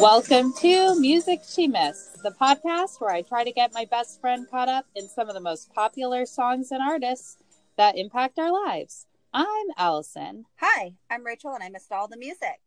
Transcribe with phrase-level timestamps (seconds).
[0.00, 4.48] Welcome to Music She Missed, the podcast where I try to get my best friend
[4.50, 7.36] caught up in some of the most popular songs and artists
[7.76, 9.04] that impact our lives.
[9.34, 10.46] I'm Allison.
[10.56, 12.62] Hi, I'm Rachel, and I missed all the music.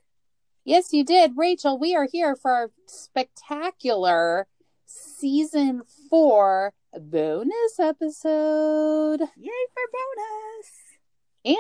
[0.64, 1.32] Yes, you did.
[1.36, 4.46] Rachel, we are here for our spectacular
[4.86, 5.82] season
[6.12, 9.22] four bonus episode.
[9.36, 10.84] Yay for bonus!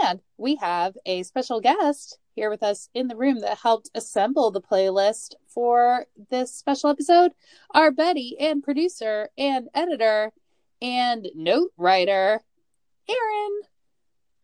[0.02, 4.52] And we have a special guest here with us in the room that helped assemble
[4.52, 7.32] the playlist for this special episode.
[7.72, 10.32] Our buddy and producer and editor
[10.82, 12.42] and note writer,
[13.10, 13.62] Aaron.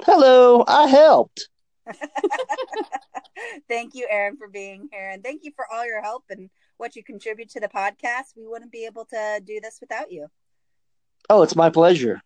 [0.04, 1.50] Hello, I helped.
[3.68, 5.10] thank you, Aaron, for being here.
[5.10, 8.36] And thank you for all your help and what you contribute to the podcast.
[8.38, 10.28] We wouldn't be able to do this without you.
[11.30, 12.22] Oh, it's my pleasure.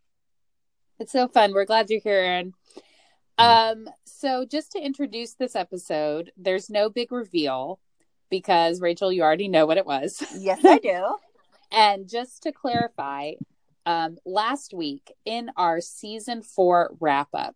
[0.99, 1.53] It's so fun.
[1.53, 2.53] We're glad you're here, Aaron.
[3.37, 7.79] Um, so just to introduce this episode, there's no big reveal
[8.29, 10.23] because Rachel, you already know what it was.
[10.37, 11.15] Yes, I do.
[11.71, 13.33] and just to clarify,
[13.85, 17.55] um, last week in our season four wrap up,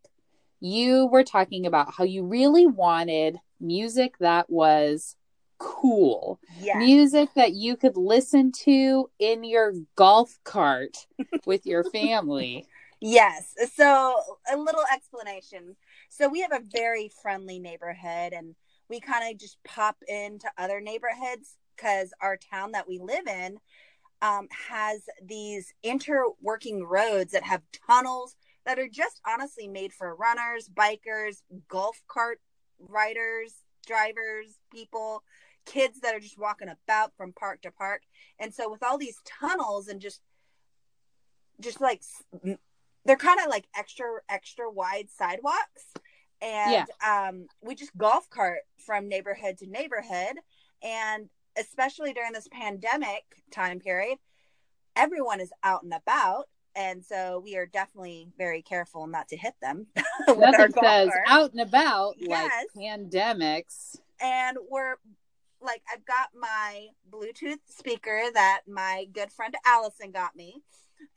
[0.59, 5.15] you were talking about how you really wanted music that was
[5.57, 6.39] cool.
[6.59, 6.77] Yeah.
[6.79, 11.07] Music that you could listen to in your golf cart
[11.45, 12.65] with your family.
[12.99, 13.53] Yes.
[13.75, 14.15] So,
[14.51, 15.75] a little explanation.
[16.09, 18.55] So, we have a very friendly neighborhood, and
[18.89, 23.57] we kind of just pop into other neighborhoods because our town that we live in
[24.21, 30.69] um, has these interworking roads that have tunnels that are just honestly made for runners,
[30.73, 32.39] bikers, golf cart
[32.79, 33.53] riders,
[33.85, 35.23] drivers, people,
[35.65, 38.01] kids that are just walking about from park to park.
[38.39, 40.21] And so, with all these tunnels and just
[41.59, 42.01] just like
[43.05, 45.93] they're kind of like extra extra wide sidewalks
[46.41, 47.27] and yeah.
[47.27, 50.37] um, we just golf cart from neighborhood to neighborhood
[50.83, 54.17] and especially during this pandemic time period
[54.95, 59.55] everyone is out and about and so we are definitely very careful not to hit
[59.61, 59.87] them
[60.27, 61.25] with nothing says cart.
[61.27, 62.51] out and about yes.
[62.75, 64.95] like pandemics and we're
[65.59, 70.61] like i've got my bluetooth speaker that my good friend allison got me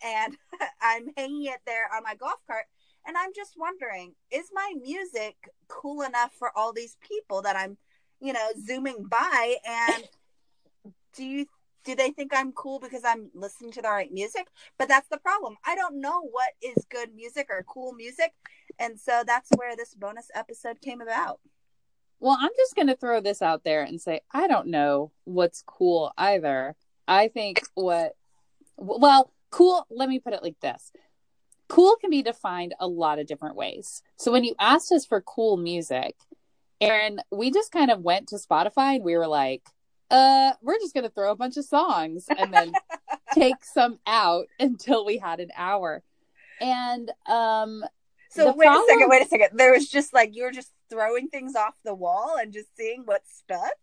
[0.02, 0.37] and
[0.81, 2.64] I'm hanging it there on my golf cart.
[3.06, 5.37] And I'm just wondering, is my music
[5.69, 7.78] cool enough for all these people that I'm,
[8.21, 9.56] you know, zooming by?
[9.66, 10.05] And
[11.15, 11.47] do you
[11.84, 14.49] do they think I'm cool because I'm listening to the right music?
[14.78, 15.56] But that's the problem.
[15.65, 18.33] I don't know what is good music or cool music.
[18.78, 21.41] And so that's where this bonus episode came about.
[22.19, 25.62] Well, I'm just going to throw this out there and say I don't know what's
[25.67, 26.77] cool either.
[27.09, 28.15] I think what
[28.77, 30.93] well, cool let me put it like this
[31.70, 34.03] cool can be defined a lot of different ways.
[34.16, 36.16] So when you asked us for cool music
[36.81, 39.62] aaron we just kind of went to spotify and we were like
[40.10, 42.72] uh we're just gonna throw a bunch of songs and then
[43.34, 46.03] take some out until we had an hour.
[46.60, 47.84] And um
[48.31, 48.84] so wait problem...
[48.84, 49.50] a second wait a second.
[49.54, 53.02] There was just like you were just throwing things off the wall and just seeing
[53.04, 53.76] what stuck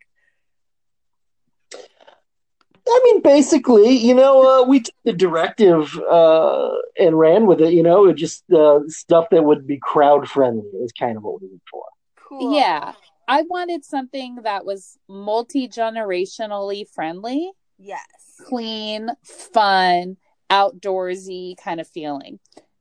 [2.89, 7.73] I mean, basically, you know, uh, we took the directive uh, and ran with it.
[7.73, 11.41] You know, it just uh, stuff that would be crowd friendly is kind of what
[11.41, 11.83] we look for.
[12.27, 12.55] Cool.
[12.55, 12.93] Yeah,
[13.27, 17.51] I wanted something that was multi generationally friendly.
[17.77, 20.17] Yes, clean, fun,
[20.49, 22.39] outdoorsy kind of feeling.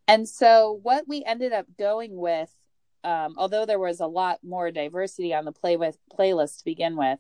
[0.09, 2.51] And so, what we ended up going with,
[3.03, 6.97] um, although there was a lot more diversity on the play with playlist to begin
[6.97, 7.19] with,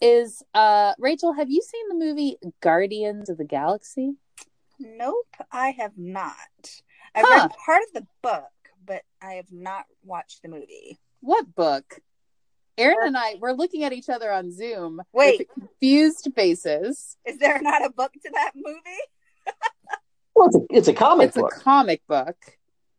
[0.00, 4.14] is uh Rachel, have you seen the movie Guardians of the Galaxy?
[4.78, 6.34] Nope, I have not.
[7.14, 7.48] I've huh.
[7.48, 8.50] read part of the book,
[8.84, 10.98] but I have not watched the movie.
[11.20, 12.00] What book?
[12.78, 15.00] Aaron and I we're looking at each other on Zoom.
[15.12, 17.16] Wait, confused faces.
[17.24, 18.80] Is there not a book to that movie?
[20.34, 21.46] well, it's a, it's a comic book.
[21.46, 21.56] it's book.
[21.56, 22.36] a comic book.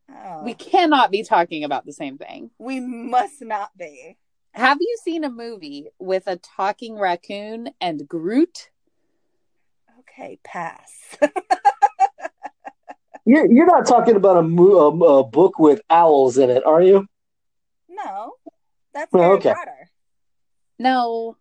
[0.10, 0.44] Oh.
[0.44, 2.50] We cannot be talking about the same thing.
[2.58, 4.18] We must not be.
[4.58, 8.72] Have you seen a movie with a talking raccoon and Groot?
[10.00, 11.16] Okay, pass.
[13.26, 17.06] you're you're not talking about a, a, a, book with owls in it, are you?
[17.88, 18.34] No,
[18.96, 19.54] that's oh, okay.
[19.54, 19.92] Potter.
[20.80, 21.38] No,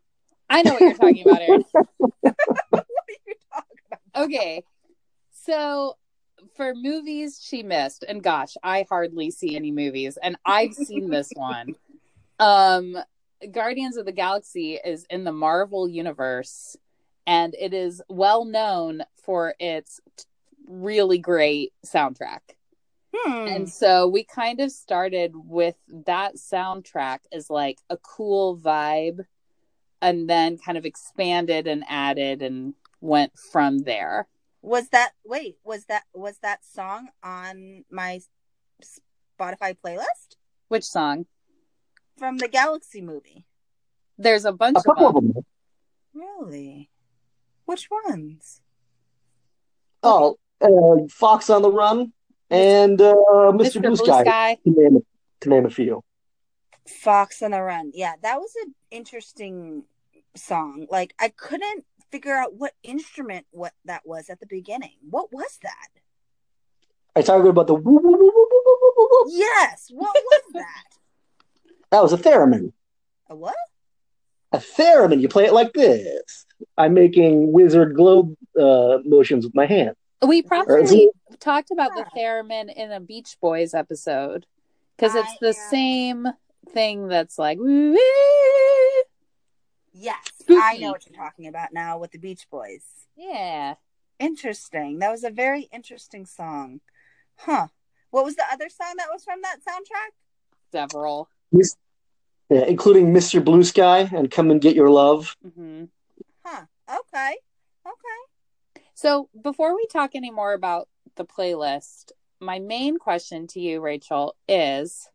[0.51, 1.65] I know what you're talking about, Aaron.
[2.21, 2.37] what
[2.75, 2.85] are
[3.27, 4.25] you talking about?
[4.25, 4.63] Okay,
[5.31, 5.97] so
[6.55, 11.31] for movies she missed, and gosh, I hardly see any movies, and I've seen this
[11.35, 11.77] one.
[12.39, 12.97] Um,
[13.51, 16.77] Guardians of the Galaxy is in the Marvel universe,
[17.27, 20.01] and it is well known for its
[20.67, 22.41] really great soundtrack.
[23.15, 23.47] Hmm.
[23.47, 29.25] And so we kind of started with that soundtrack as like a cool vibe
[30.03, 34.29] and then kind of expanded and added and went from there.
[34.63, 38.21] Was that wait, was that was that song on my
[38.83, 40.37] Spotify playlist
[40.69, 41.27] Which song?
[42.17, 43.45] From the Galaxy movie?
[44.19, 45.29] There's a bunch A of couple them.
[45.29, 45.45] of them.
[46.15, 46.91] Really?
[47.67, 48.61] Which ones?
[50.03, 52.13] Oh, uh, Fox on the Run
[52.51, 53.15] and uh,
[53.53, 53.83] Mr.
[53.83, 54.99] Blue Sky, to name,
[55.41, 56.03] to name a few.
[56.89, 57.91] Fox on the Run.
[57.93, 59.85] Yeah, that was an interesting
[60.37, 60.87] song.
[60.91, 64.95] Like I couldn't figure out what instrument what that was at the beginning.
[65.11, 65.89] What was that?
[67.17, 69.25] Are you talking about the woo, woo, woo?
[69.29, 70.96] Yes, what was that?
[71.91, 72.73] That was a theremin.
[73.29, 73.55] A what?
[74.53, 75.21] A theremin.
[75.21, 76.47] You play it like this.
[76.79, 79.95] I'm making wizard globe uh, motions with my hand.
[80.27, 84.47] We probably it- talked about the theremin in a Beach Boys episode
[84.97, 86.29] because it's the am- same
[86.71, 87.59] thing that's like.
[87.59, 89.05] "Woo-wee."
[89.93, 90.61] Yes, Spooky.
[90.63, 92.83] I know what you're talking about now with the Beach Boys.
[93.17, 93.75] Yeah.
[94.19, 94.99] Interesting.
[94.99, 96.81] That was a very interesting song.
[97.37, 97.69] Huh.
[98.11, 100.13] What was the other song that was from that soundtrack?
[100.73, 101.29] Several.
[101.53, 101.77] Mis-
[102.51, 103.45] yeah, including Mr.
[103.45, 105.37] Blue Sky and Come and Get Your Love.
[105.43, 105.85] hmm
[106.45, 106.65] Huh.
[106.89, 107.37] Okay.
[107.85, 108.21] Okay.
[108.95, 114.37] So before we talk any more about the playlist, my main question to you, Rachel,
[114.49, 115.09] is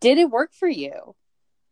[0.00, 1.14] Did it work for you?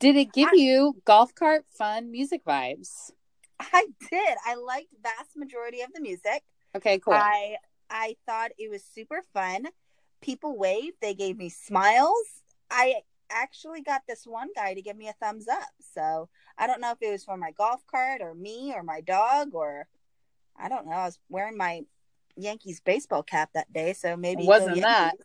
[0.01, 3.11] Did it give I- you golf cart fun music vibes?
[3.59, 4.37] I did.
[4.47, 6.43] I liked vast majority of the music.
[6.75, 7.15] Okay, cool.
[7.15, 7.57] I
[7.91, 9.67] I thought it was super fun.
[10.23, 12.43] People waved, they gave me smiles.
[12.71, 15.71] I actually got this one guy to give me a thumbs up.
[15.95, 16.29] So
[16.59, 19.55] I don't know if it was for my golf cart or me or my dog
[19.55, 19.87] or
[20.59, 20.93] I don't know.
[20.93, 21.83] I was wearing my
[22.37, 25.17] Yankees baseball cap that day, so maybe It wasn't that.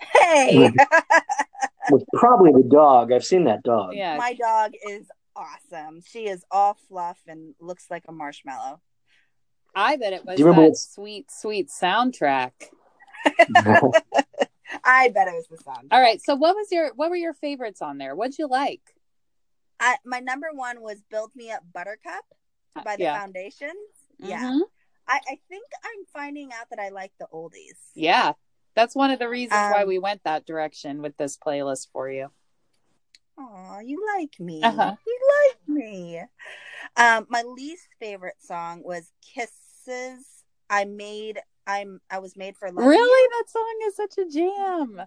[0.00, 0.70] Hey,
[1.90, 3.12] Was probably the dog.
[3.12, 3.94] I've seen that dog.
[3.94, 4.16] Yeah.
[4.16, 5.06] my dog is
[5.36, 6.02] awesome.
[6.06, 8.80] She is all fluff and looks like a marshmallow.
[9.74, 12.52] I bet it was Do you remember that sweet, sweet soundtrack.
[14.84, 15.88] I bet it was the sound.
[15.90, 16.20] All right.
[16.22, 18.14] So what was your what were your favorites on there?
[18.14, 18.82] What'd you like?
[19.78, 22.24] I, my number one was "Build Me Up, Buttercup"
[22.84, 23.18] by the yeah.
[23.18, 23.72] Foundations.
[24.18, 24.60] Yeah, Mhm.
[25.08, 27.78] I, I think I'm finding out that I like the oldies.
[27.94, 28.32] Yeah.
[28.74, 32.08] That's one of the reasons why Um, we went that direction with this playlist for
[32.10, 32.30] you.
[33.36, 34.62] Oh, you like me.
[34.62, 34.94] Uh-huh.
[35.06, 36.22] You like me.
[36.96, 41.40] Um, my least favorite song was "Kisses." I made.
[41.70, 42.00] I'm.
[42.10, 42.84] I was made for love.
[42.84, 43.28] Really?
[43.38, 45.02] That song is such a jam.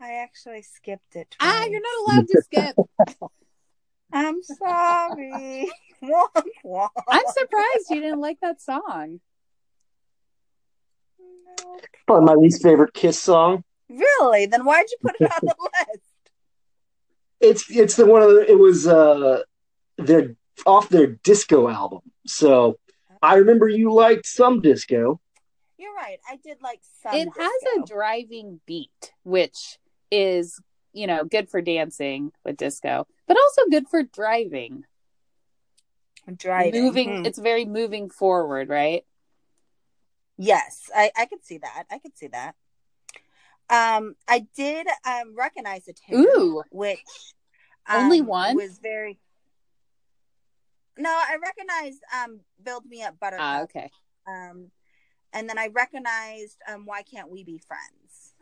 [0.00, 1.36] I actually skipped it.
[1.40, 2.76] Ah, you're not allowed to skip.
[4.12, 5.70] I'm sorry.
[6.02, 6.88] Womp womp.
[7.08, 9.20] I'm surprised you didn't like that song.
[12.06, 13.64] Probably my least favorite Kiss song.
[13.90, 14.46] Really?
[14.46, 15.54] Then why'd you put it on the
[15.90, 16.04] list?
[17.40, 19.42] It's it's the one of the, it was uh
[19.98, 22.00] their off their disco album.
[22.26, 22.78] So
[23.22, 25.20] I remember you liked some disco.
[25.78, 26.18] You're right.
[26.28, 27.14] I did like some.
[27.14, 29.78] it has a driving beat, which
[30.10, 30.60] is,
[30.92, 34.84] you know, good for dancing with disco, but also good for driving.
[36.36, 36.82] driving.
[36.82, 37.26] Moving, Hmm.
[37.26, 39.04] it's very moving forward, right?
[40.36, 41.84] Yes, I I could see that.
[41.90, 42.54] I could see that.
[43.68, 46.62] Um, I did um recognize a tune, Ooh.
[46.70, 47.00] which
[47.88, 48.56] Only um, one?
[48.56, 49.18] was very.
[51.00, 53.90] No, I recognized um "Build Me Up, Buttercup." Ah, okay.
[54.26, 54.70] Um,
[55.32, 58.34] and then I recognized um "Why Can't We Be Friends?"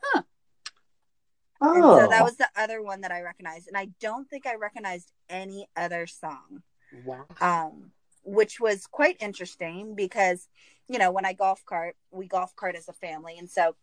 [1.61, 4.47] Oh, And so that was the other one that I recognized, and I don't think
[4.47, 6.63] I recognized any other song.
[7.05, 7.27] Wow.
[7.41, 7.91] um,
[8.25, 10.49] which was quite interesting because
[10.89, 13.75] you know when I golf cart, we golf cart as a family, and so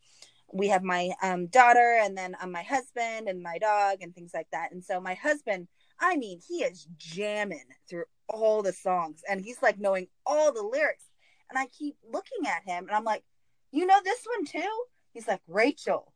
[0.54, 4.32] we have my um, daughter and then um, my husband and my dog and things
[4.34, 4.72] like that.
[4.72, 5.68] And so my husband,
[6.00, 10.64] I mean, he is jamming through all the songs, and he's like knowing all the
[10.64, 11.06] lyrics.
[11.50, 13.24] And I keep looking at him, and I'm like,
[13.72, 14.84] "You know this one too?"
[15.14, 16.14] He's like, "Rachel,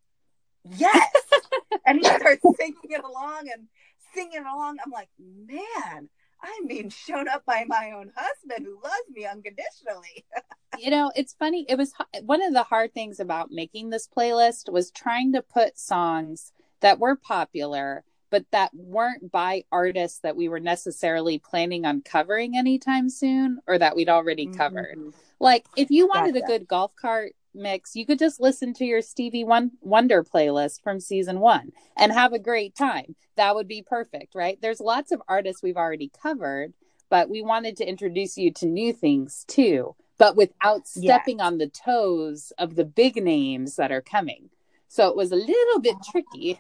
[0.63, 1.13] yes,"
[1.86, 3.67] and he starts singing it along and
[4.13, 4.77] singing it along.
[4.83, 6.09] I'm like, "Man."
[6.41, 10.25] I'm being shown up by my own husband who loves me unconditionally.
[10.77, 11.93] you know it's funny it was
[12.24, 17.00] one of the hard things about making this playlist was trying to put songs that
[17.00, 23.09] were popular but that weren't by artists that we were necessarily planning on covering anytime
[23.09, 24.98] soon or that we'd already covered.
[24.98, 25.13] Mhm.
[25.39, 29.01] like if you wanted a good golf cart mix you could just listen to your
[29.01, 33.15] stevie Won- wonder playlist from season one and have a great time.
[33.36, 34.59] That would be perfect right?
[34.62, 36.74] There's lots of artists we've already covered
[37.09, 41.67] but we wanted to introduce you to new things too but without stepping on the
[41.69, 44.50] toes of the big names that are coming.
[44.89, 46.59] So it was a little bit tricky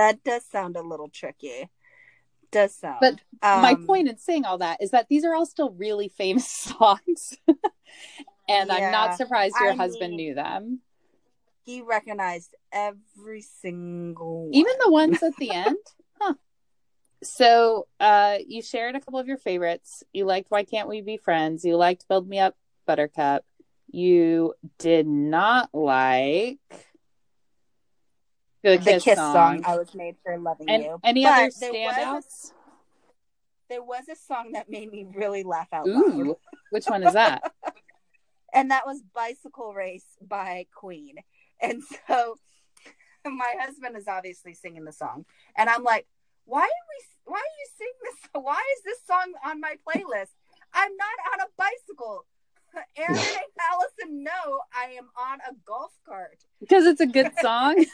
[0.00, 1.68] That does sound a little tricky.
[2.50, 2.96] does sound.
[3.02, 6.08] But my Um, point in saying all that is that these are all still really
[6.08, 7.36] famous songs.
[8.48, 10.80] and I'm not surprised your I husband mean- knew them.
[11.64, 14.54] he recognized every single one.
[14.54, 15.76] Even the ones at the end.
[16.22, 16.34] Huh.
[17.22, 20.02] So uh you shared a couple of your favorites.
[20.12, 21.64] You liked Why Can't We Be Friends?
[21.64, 23.44] You liked Build Me Up Buttercup.
[23.90, 26.58] You did not like
[28.62, 29.34] the, the Kiss, Kiss song.
[29.34, 29.62] song.
[29.64, 31.00] I was made for loving and you.
[31.04, 32.52] any But other there was a- standouts?
[33.68, 36.02] there was a song that made me really laugh out loud.
[36.26, 36.36] Ooh,
[36.70, 37.52] which one is that?
[38.54, 41.16] and that was Bicycle Race by Queen.
[41.60, 42.34] And so
[43.24, 45.24] my husband is obviously singing the song.
[45.56, 46.06] And I'm like,
[46.46, 48.42] why are we why are you singing this?
[48.42, 50.34] Why is this song on my playlist?
[50.74, 52.24] I'm not on a bicycle.
[52.96, 56.38] Aaron and Allison know I am on a golf cart.
[56.60, 57.84] Because it's a good song.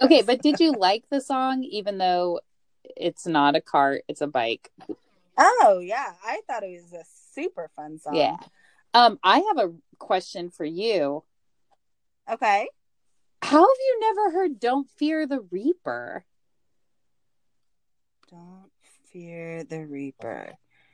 [0.00, 2.40] okay, but did you like the song even though
[2.96, 4.70] it's not a cart, it's a bike?
[5.38, 8.16] Oh yeah, I thought it was a super fun song.
[8.16, 8.36] Yeah.
[8.94, 11.24] Um, I have a question for you.
[12.30, 12.68] Okay.
[13.42, 16.24] How have you never heard Don't Fear the Reaper?
[18.30, 18.70] Don't
[19.10, 20.52] fear the Reaper.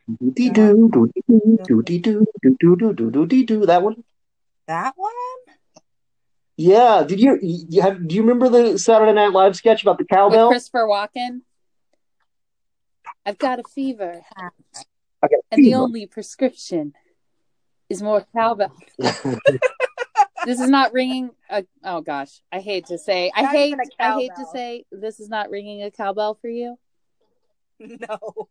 [0.08, 3.66] Doody-doo, doody-doo, doody-doo, doo-doo-doo, doo-doo-dee-doo.
[3.66, 4.02] That one?
[4.66, 5.12] That one?
[6.56, 7.04] Yeah.
[7.06, 10.48] Did you, you have, do you remember the Saturday Night Live sketch about the cowbell?
[10.48, 10.54] With?
[10.54, 11.42] Christopher Walken?
[13.26, 14.50] I've got a fever, a
[15.50, 16.94] and the only prescription
[17.90, 18.74] is more cowbell.
[20.44, 24.14] this is not ringing a oh gosh i hate to say i Not hate i
[24.14, 26.78] hate to say this is not ringing a cowbell for you
[27.80, 28.48] No.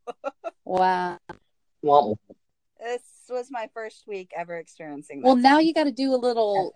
[0.65, 1.17] wow
[1.81, 2.17] Well,
[2.79, 5.25] This was my first week ever experiencing that.
[5.27, 6.74] well now you got to do a little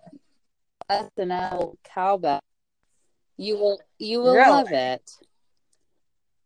[0.89, 2.41] snl cowbell
[3.37, 4.49] you will you will Really?
[4.49, 5.11] love it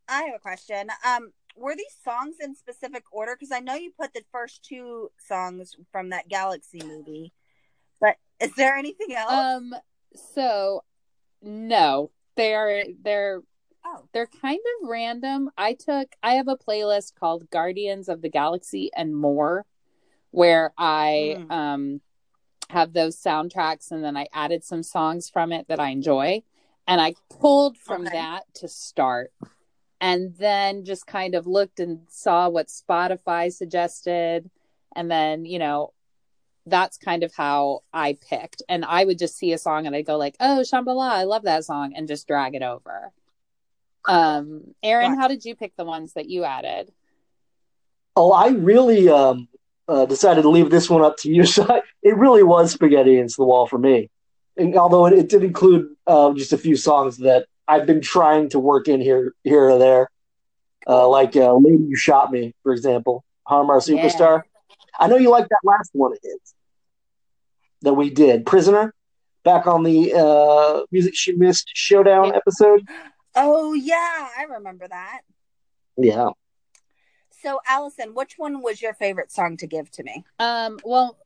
[0.08, 0.90] I have a question.
[1.04, 3.36] Um, were these songs in specific order?
[3.36, 7.34] Because I know you put the first two songs from that Galaxy movie,
[8.00, 9.32] but is there anything else?
[9.32, 9.74] um
[10.34, 10.84] so
[11.42, 13.42] no they're they're
[13.86, 15.50] oh, they're kind of random.
[15.58, 19.66] I took I have a playlist called Guardians of the Galaxy and More
[20.32, 21.52] where I Mm.
[21.52, 22.02] um
[22.70, 26.42] have those soundtracks and then I added some songs from it that I enjoy
[26.88, 28.18] and I pulled from Okay.
[28.18, 29.32] that to start
[30.02, 34.50] and then just kind of looked and saw what Spotify suggested
[34.96, 35.94] and then, you know,
[36.66, 38.64] that's kind of how I picked.
[38.68, 41.44] And I would just see a song and I'd go like, "Oh, Shambhala, I love
[41.44, 43.12] that song," and just drag it over.
[44.08, 46.92] Um, Aaron, how did you pick the ones that you added?
[48.16, 49.48] oh, I really um,
[49.88, 51.44] uh, decided to leave this one up to you.
[51.46, 54.10] So I, it really was spaghetti against the wall for me.
[54.58, 58.50] And although it, it did include uh, just a few songs that I've been trying
[58.50, 60.10] to work in here, here or there,
[60.88, 63.98] uh, like uh, "Lady You Shot Me," for example, "Harm Our Yeah.
[63.98, 64.44] Superstar."
[65.00, 66.54] I know you like that last one of his
[67.82, 68.94] that we did, "Prisoner,"
[69.44, 72.38] back on the uh, music she missed showdown Yeah.
[72.38, 72.88] episode.
[73.36, 75.22] Oh yeah, I remember that.
[75.98, 76.30] Yeah.
[77.42, 80.24] So, Allison, which one was your favorite song to give to me?
[80.40, 81.18] Um, well,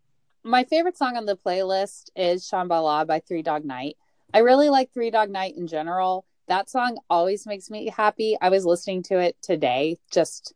[0.44, 3.96] my favorite song on the playlist is Shambhala by Three Dog Night.
[4.34, 6.26] I really like Three Dog Night in general.
[6.48, 8.38] That song always makes me happy.
[8.42, 10.54] I was listening to it today just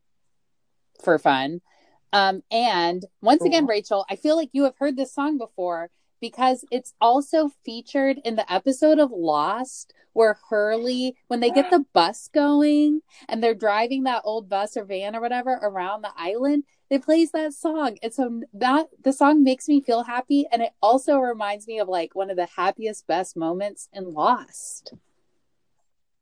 [1.03, 1.61] for fun.
[2.11, 5.89] Um, and once again, Rachel, I feel like you have heard this song before
[6.23, 11.83] because it's also featured in the episode of Lost where Hurley, when they get the
[11.91, 16.63] bus going and they're driving that old bus or van or whatever around the island,
[16.89, 17.97] it plays that song.
[18.01, 20.45] And so that the song makes me feel happy.
[20.49, 24.93] And it also reminds me of like one of the happiest, best moments in Lost.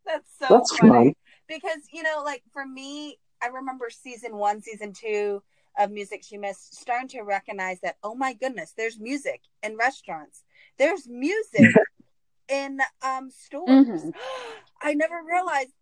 [0.03, 0.89] That's so That's funny.
[0.91, 1.13] fun.
[1.47, 5.43] Because, you know, like for me, I remember season one, season two
[5.77, 10.43] of Music She Missed, starting to recognize that, oh my goodness, there's music in restaurants.
[10.77, 11.73] There's music
[12.49, 13.87] in um stores.
[13.87, 14.13] Mhm.
[14.81, 15.73] I never realized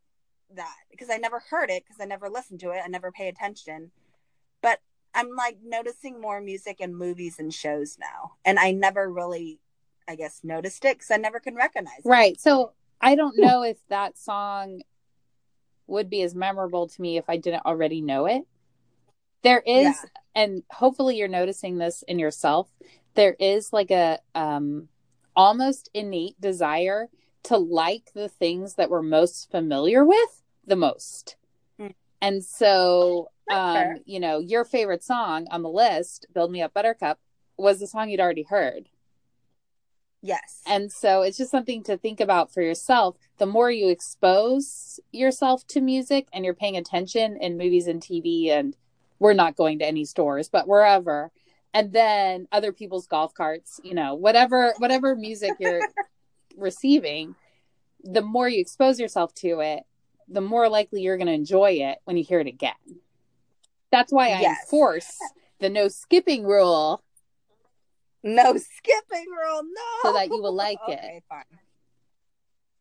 [0.55, 2.81] that because I never heard it because I never listened to it.
[2.83, 3.91] I never pay attention.
[4.61, 4.79] But
[5.13, 8.33] I'm like noticing more music in movies and shows now.
[8.45, 9.59] And I never really,
[10.07, 12.09] I guess, noticed it because I never can recognize it.
[12.09, 12.39] Right.
[12.39, 14.81] So I don't know if that song
[15.87, 18.45] would be as memorable to me if I didn't already know it.
[19.41, 19.93] There is, Yeah.
[20.35, 22.69] and hopefully you're noticing this in yourself,
[23.15, 24.89] there is like a um
[25.35, 27.09] almost innate desire
[27.43, 31.37] to like the things that we're most familiar with the most.
[31.79, 31.87] Hmm.
[32.21, 37.19] And so um, you know, your favorite song on the list, Build Me Up Buttercup,
[37.57, 38.89] was the song you'd already heard.
[40.21, 40.61] Yes.
[40.67, 43.15] And so it's just something to think about for yourself.
[43.37, 48.49] The more you expose yourself to music and you're paying attention in movies and TV,
[48.49, 48.75] and
[49.19, 51.31] we're not going to any stores, but wherever,
[51.73, 55.83] and then other people's golf carts, you know, whatever whatever music you're
[56.57, 57.35] receiving,
[58.03, 59.83] the more you expose yourself to it,
[60.27, 62.73] the more likely you're going to enjoy it when you hear it again.
[63.91, 64.61] That's why I Yes.
[64.63, 65.17] enforce
[65.59, 67.03] the no skipping rule
[68.23, 69.63] no skipping rule.
[69.63, 70.09] No.
[70.09, 70.99] so that you will like it.
[70.99, 71.43] okay, fine.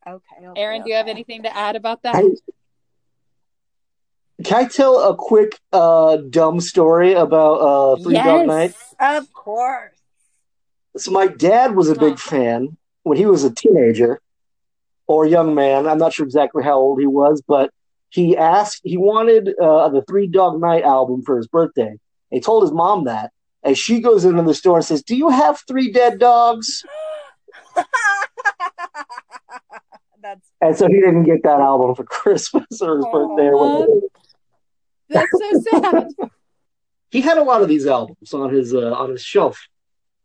[0.06, 0.46] Okay.
[0.46, 2.16] okay Aaron, do you have anything to add about that?
[2.16, 2.34] Hey,
[4.44, 8.74] can I tell a quick uh, dumb story about uh, Three Dog Night?
[9.00, 9.94] Of course.
[10.96, 14.20] So my dad was a big fan when he was a teenager
[15.06, 15.86] or young man.
[15.86, 17.70] I'm not sure exactly how old he was, but
[18.10, 21.98] he asked he wanted uh, the Three Dog Night album for his birthday.
[22.30, 25.30] He told his mom that, and she goes into the store and says, "Do you
[25.30, 26.84] have Three Dead Dogs?"
[30.20, 33.12] That's And so he didn't get that album for Christmas or his Aw.
[33.12, 34.00] birthday or whatever.
[35.08, 36.08] That's so sad.
[37.10, 39.58] He had a lot of these albums on his uh, on his shelf.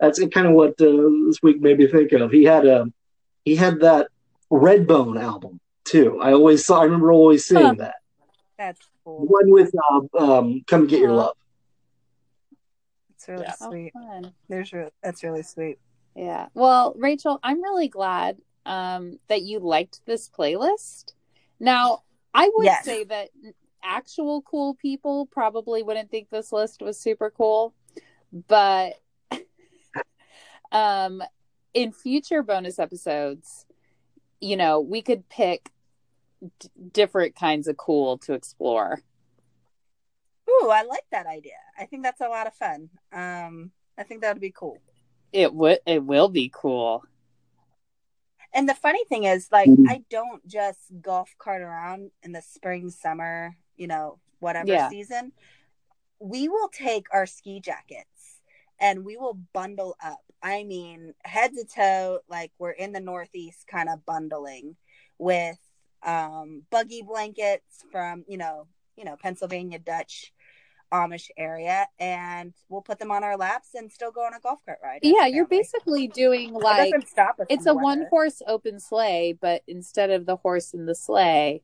[0.02, 2.30] That's kind of what uh, this week made me think of.
[2.30, 2.92] He had a
[3.46, 4.10] he had that
[4.52, 6.20] Redbone album too.
[6.22, 6.82] I always saw.
[6.82, 7.74] I remember always seeing Huh.
[7.78, 7.96] that
[8.58, 9.25] that's cool.
[9.28, 11.38] one with uh, um, "Come Get Your Love."
[13.16, 13.94] It's really Oh, sweet.
[13.94, 14.34] fun.
[14.50, 15.80] There's re- that's really sweet.
[16.18, 16.48] Yeah.
[16.54, 21.13] Well, Rachel, I'm really glad um, that you liked this playlist.
[21.62, 22.84] Now, I would Yes.
[22.84, 23.30] say that
[23.84, 27.74] actual cool people probably wouldn't think this list was super cool,
[28.48, 28.94] but
[30.72, 31.22] um,
[31.74, 33.66] in future bonus episodes,
[34.40, 35.70] you know, we could pick
[36.60, 39.02] d- different kinds of cool to explore.
[40.50, 41.54] Ooh, I like that idea.
[41.78, 42.90] I think that's a lot of fun.
[43.12, 44.78] Um, I think that would be cool.
[45.32, 45.80] It would.
[45.86, 47.04] It will be cool.
[48.54, 49.89] And the funny thing is, like, Mhm.
[49.89, 54.89] I don't just golf cart around in the spring, summer, you know, whatever Yeah.
[54.89, 55.33] season.
[56.19, 58.41] We will take our ski jackets
[58.79, 60.23] and we will bundle up.
[60.41, 64.75] I mean, head to toe, like we're in the Northeast kind of bundling
[65.17, 65.59] with
[66.03, 70.33] um, buggy blankets from, you know, you know, Pennsylvania Dutch
[70.91, 74.59] Amish area, and we'll put them on our laps and still go on a golf
[74.65, 74.99] cart ride.
[75.01, 80.25] Yeah, you're basically doing like stop it's a one horse open sleigh, but instead of
[80.25, 81.63] the horse in the sleigh,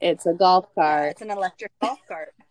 [0.00, 1.10] it's a golf Yeah, cart.
[1.12, 2.34] it's an electric golf cart.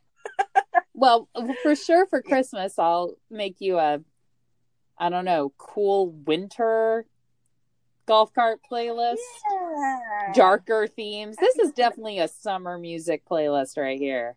[0.94, 1.30] Well,
[1.64, 4.02] for sure for Christmas, I'll make you a,
[4.98, 7.06] I don't know, cool winter
[8.06, 9.16] golf cart playlist.
[9.50, 10.34] Yeah.
[10.34, 11.38] Darker themes.
[11.38, 14.36] This is definitely a summer music playlist right here.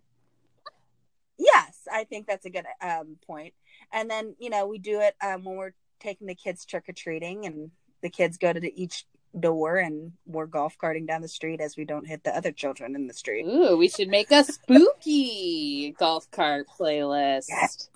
[1.37, 3.55] Yes, I think that's a good um, point.
[3.92, 6.92] And then you know we do it um, when we're taking the kids trick or
[6.92, 7.70] treating, and
[8.03, 9.05] the kids go to each
[9.38, 12.94] door, and we're golf carting down the street as we don't hit the other children
[12.94, 13.44] in the street.
[13.46, 17.46] Ooh, we should make a spooky golf cart playlist.
[17.48, 17.88] Yes.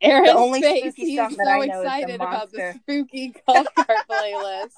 [0.00, 2.52] Aaron's The only face, spooky he's song that so I know is the excited about
[2.52, 2.80] the monster.
[2.82, 4.72] spooky golf cart playlist.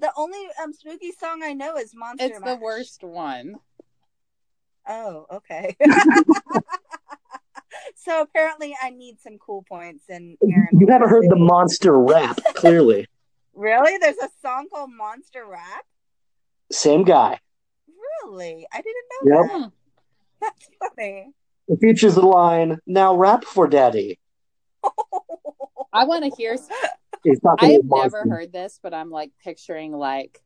[0.00, 3.56] The only um, spooky song I know is Monster It's the worst one.
[4.86, 5.76] Oh, okay.
[7.96, 10.68] so apparently, I need some cool points, and Aaron.
[10.78, 13.06] You haven't heard the monster rap, clearly.
[13.54, 13.98] Really?
[13.98, 15.84] There's a song called Monster Rap.
[16.72, 17.38] Same guy.
[18.24, 18.66] Really?
[18.72, 19.50] I didn't know Yep.
[19.50, 19.72] That.
[20.40, 21.32] That's funny.
[21.68, 24.18] It features the line, "Now rap for daddy."
[25.92, 26.56] I want to hear.
[27.58, 30.42] I have never heard this, but I'm like picturing like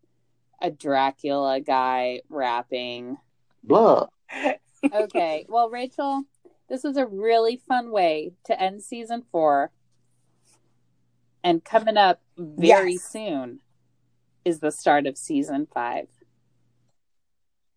[0.62, 3.16] a Dracula guy rapping.
[3.62, 4.06] Blah.
[4.94, 6.22] Okay, well, Rachel,
[6.68, 9.72] this was a really fun way to end season four.
[11.44, 13.02] And coming up very Yes.
[13.04, 13.60] soon
[14.44, 16.08] is the start of season five.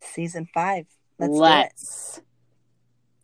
[0.02, 0.88] Season five.
[1.20, 2.22] Let's, Let's.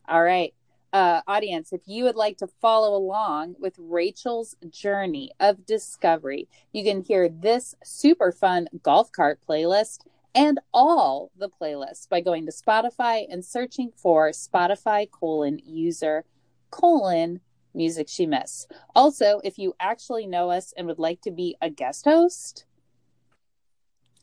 [0.08, 0.54] All right.
[0.94, 6.84] Uh, audience, if you would like to follow along with Rachel's journey of discovery, you
[6.84, 12.52] can hear this super fun golf cart playlist and all the playlists by going to
[12.52, 16.24] Spotify and searching for Spotify colon user
[16.70, 17.42] colon
[17.78, 18.72] music she missed.
[18.96, 22.66] Also, if you actually know us and would like to be a guest host,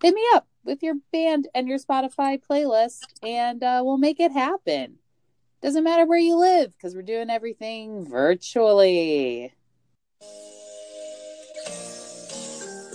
[0.03, 4.33] hit me up with your band and your Spotify playlist, and uh, we'll make it
[4.33, 4.99] happen.
[5.63, 9.55] Doesn't matter where you live because we're doing everything virtually.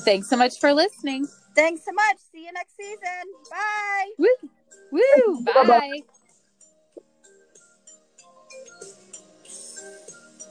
[0.05, 1.27] Thanks so much for listening.
[1.55, 2.17] Thanks so much.
[2.31, 2.99] See you next season.
[3.49, 4.11] Bye.
[4.17, 4.49] Woo!
[4.91, 5.45] Woo!
[5.45, 6.01] Bye.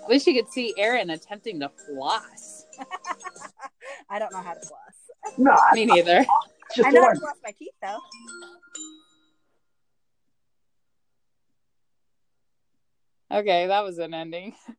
[0.08, 2.64] Wish you could see Aaron attempting to floss.
[4.10, 5.36] I don't know how to floss.
[5.36, 6.18] No, Me neither.
[6.20, 7.98] it's just I know how to floss my teeth though.
[13.30, 14.54] Okay, that was an ending.